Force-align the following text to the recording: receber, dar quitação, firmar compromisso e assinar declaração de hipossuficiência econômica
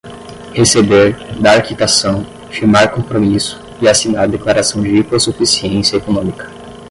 receber, 0.55 1.15
dar 1.39 1.61
quitação, 1.61 2.25
firmar 2.49 2.91
compromisso 2.91 3.61
e 3.79 3.87
assinar 3.87 4.27
declaração 4.27 4.81
de 4.81 4.89
hipossuficiência 4.95 5.97
econômica 5.97 6.49